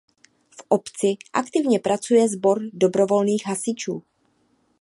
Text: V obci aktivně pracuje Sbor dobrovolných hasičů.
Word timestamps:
V 0.49 0.63
obci 0.69 1.15
aktivně 1.33 1.79
pracuje 1.79 2.29
Sbor 2.29 2.61
dobrovolných 2.73 3.43
hasičů. 3.47 4.03